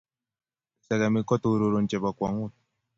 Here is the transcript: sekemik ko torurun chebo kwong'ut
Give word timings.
sekemik 0.85 1.25
ko 1.29 1.35
torurun 1.41 1.85
chebo 1.89 2.09
kwong'ut 2.17 2.53